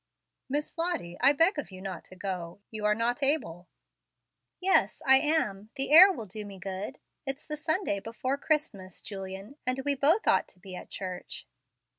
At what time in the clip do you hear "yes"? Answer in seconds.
4.59-5.03